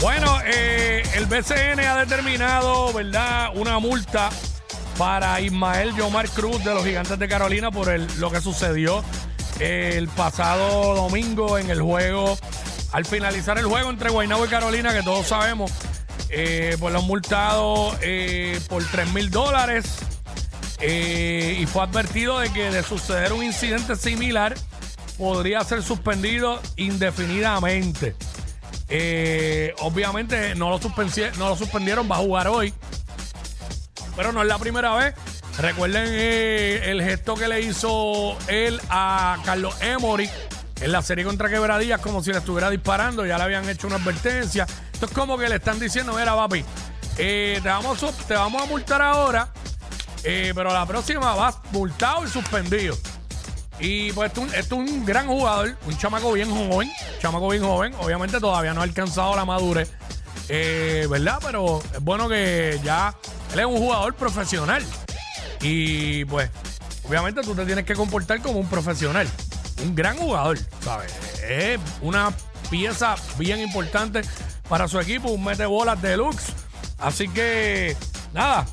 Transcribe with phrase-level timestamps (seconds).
[0.00, 4.30] Bueno, eh, el BCN ha determinado, ¿verdad?, una multa
[4.98, 9.04] para Ismael Yomar Cruz de los Gigantes de Carolina por el, lo que sucedió
[9.60, 12.38] el pasado domingo en el juego,
[12.92, 15.70] al finalizar el juego entre Guaynabo y Carolina, que todos sabemos,
[16.28, 19.84] eh, pues lo han multado eh, por 3 mil dólares
[20.80, 24.54] eh, y fue advertido de que de suceder un incidente similar
[25.16, 28.14] podría ser suspendido indefinidamente.
[28.88, 30.78] Eh, obviamente no lo,
[31.38, 32.72] no lo suspendieron, va a jugar hoy.
[34.16, 35.14] Pero no es la primera vez.
[35.58, 40.28] Recuerden eh, el gesto que le hizo él a Carlos Emory
[40.80, 43.24] en la serie contra Quebradillas, como si le estuviera disparando.
[43.26, 44.66] Ya le habían hecho una advertencia.
[44.92, 46.64] Esto es como que le están diciendo: Mira, papi,
[47.18, 49.48] eh, te, vamos, a- te vamos a multar ahora,
[50.24, 52.96] eh, pero la próxima vas multado y suspendido.
[53.78, 57.94] Y pues esto, es un- gran jugador, un chamaco bien joven, chamaco bien joven.
[58.00, 59.90] Obviamente todavía no ha alcanzado la madurez,
[60.48, 61.38] eh, ¿verdad?
[61.42, 63.14] Pero es bueno que ya
[63.52, 64.82] él es un jugador profesional.
[65.60, 66.50] Y pues,
[67.06, 69.28] obviamente tú te tienes que comportar como un profesional.
[69.82, 71.12] Un gran jugador, ¿sabes?
[71.46, 72.32] Es una
[72.70, 74.22] pieza bien importante
[74.68, 76.46] para su equipo, un mete bolas deluxe.
[76.98, 77.94] Así que,
[78.32, 78.66] nada,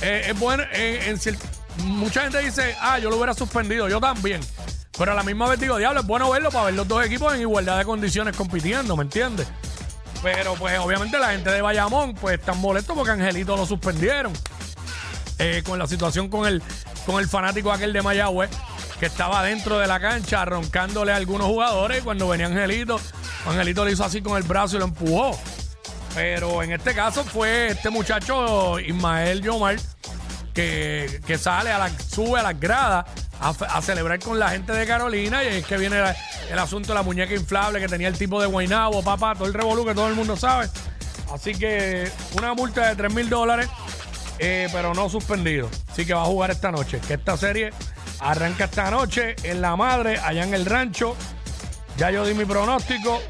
[0.00, 0.62] eh, es bueno.
[0.72, 1.38] en cier-
[1.78, 4.40] mucha gente dice, ah, yo lo hubiera suspendido, yo también.
[4.96, 7.34] Pero a la misma vez digo, diablo, es bueno verlo para ver los dos equipos
[7.34, 9.48] en igualdad de condiciones compitiendo, ¿me entiendes?
[10.22, 14.32] Pero pues obviamente la gente de Bayamón pues están molestos porque Angelito lo suspendieron.
[15.38, 16.62] Eh, con la situación con el,
[17.06, 18.50] con el fanático aquel de Mayagüez
[19.00, 23.00] que estaba dentro de la cancha roncándole a algunos jugadores y cuando venía Angelito,
[23.46, 25.38] Angelito le hizo así con el brazo y lo empujó.
[26.14, 29.76] Pero en este caso fue este muchacho Ismael Yomar
[30.54, 33.04] que, sale a la, sube a las gradas
[33.40, 36.00] a, celebrar con la gente de Carolina y es que viene
[36.50, 39.54] el asunto de la muñeca inflable que tenía el tipo de Guaynabo, papá, todo el
[39.54, 40.68] revolú que todo el mundo sabe.
[41.32, 43.68] Así que una multa de 3 mil dólares,
[44.38, 45.68] eh, pero no suspendido.
[45.90, 47.00] Así que va a jugar esta noche.
[47.06, 47.72] Que esta serie
[48.20, 51.16] arranca esta noche en La Madre, allá en el rancho.
[51.96, 53.20] Ya yo di mi pronóstico.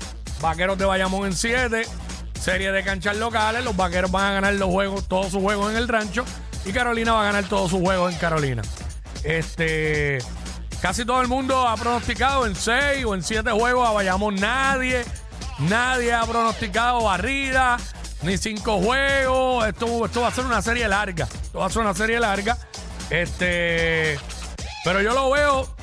[0.41, 1.87] Vaqueros de Bayamón en 7.
[2.39, 3.65] Serie de canchas locales.
[3.65, 6.25] Los vaqueros van a ganar los juegos, todos sus juegos en el rancho.
[6.65, 8.63] Y Carolina va a ganar todos sus juegos en Carolina.
[9.23, 10.19] Este.
[10.81, 14.35] Casi todo el mundo ha pronosticado en 6 o en 7 juegos a Bayamón.
[14.35, 15.05] Nadie,
[15.61, 17.79] nadie ha pronosticado barrida,
[18.23, 19.67] ni 5 juegos.
[19.67, 21.25] Esto, esto va a ser una serie larga.
[21.25, 22.59] Esto va a ser una serie larga.
[23.09, 24.19] Este.
[24.85, 25.75] Pero yo lo veo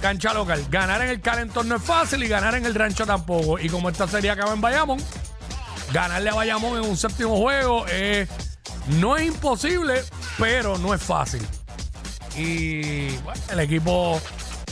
[0.00, 0.66] cancha local.
[0.70, 3.58] Ganar en el calentón no es fácil y ganar en el rancho tampoco.
[3.58, 4.98] Y como esta serie acaba en Bayamón,
[5.92, 8.26] ganarle a Bayamón en un séptimo juego eh,
[8.98, 10.02] no es imposible,
[10.38, 11.46] pero no es fácil.
[12.36, 14.20] Y bueno, el equipo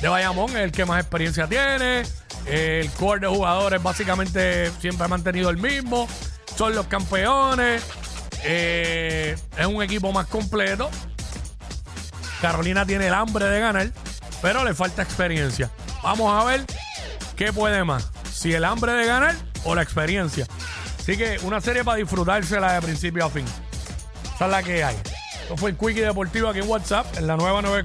[0.00, 2.02] de Bayamón es el que más experiencia tiene.
[2.46, 6.08] El core de jugadores básicamente siempre ha mantenido el mismo.
[6.56, 7.82] Son los campeones.
[8.44, 10.90] Eh, es un equipo más completo.
[12.40, 13.92] Carolina tiene el hambre de ganar,
[14.40, 15.70] pero le falta experiencia.
[16.02, 16.64] Vamos a ver
[17.36, 18.10] qué puede más.
[18.32, 20.46] Si el hambre de ganar o la experiencia.
[20.98, 23.44] Así que una serie para disfrutársela de principio a fin.
[24.38, 24.94] Esa es la que hay.
[25.43, 27.84] Esto fue el Quickie Deportivo aquí en WhatsApp, en la nueva 94.